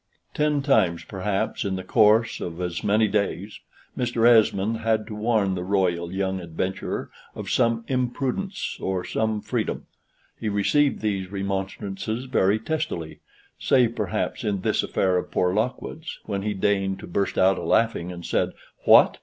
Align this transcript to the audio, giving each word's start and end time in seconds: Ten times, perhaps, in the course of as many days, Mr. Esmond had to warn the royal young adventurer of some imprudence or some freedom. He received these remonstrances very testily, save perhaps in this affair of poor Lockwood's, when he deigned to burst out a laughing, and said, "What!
Ten 0.33 0.63
times, 0.63 1.03
perhaps, 1.03 1.63
in 1.63 1.75
the 1.75 1.83
course 1.83 2.41
of 2.41 2.59
as 2.59 2.83
many 2.83 3.07
days, 3.07 3.59
Mr. 3.95 4.27
Esmond 4.27 4.77
had 4.77 5.05
to 5.05 5.13
warn 5.13 5.53
the 5.53 5.63
royal 5.63 6.11
young 6.11 6.39
adventurer 6.41 7.11
of 7.35 7.51
some 7.51 7.85
imprudence 7.87 8.79
or 8.81 9.05
some 9.05 9.41
freedom. 9.41 9.85
He 10.39 10.49
received 10.49 11.01
these 11.01 11.31
remonstrances 11.31 12.25
very 12.25 12.57
testily, 12.57 13.19
save 13.59 13.95
perhaps 13.95 14.43
in 14.43 14.61
this 14.61 14.81
affair 14.81 15.17
of 15.17 15.29
poor 15.29 15.53
Lockwood's, 15.53 16.17
when 16.25 16.41
he 16.41 16.55
deigned 16.55 16.97
to 17.01 17.05
burst 17.05 17.37
out 17.37 17.59
a 17.59 17.63
laughing, 17.63 18.11
and 18.11 18.25
said, 18.25 18.53
"What! 18.85 19.19